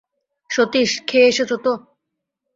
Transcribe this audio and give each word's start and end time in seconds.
সতীশ, 0.49 0.91
খেয়ে 1.07 1.29
এসেছ 1.31 1.51
তো? 1.65 1.73